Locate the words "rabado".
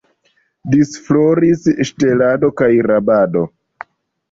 2.91-3.47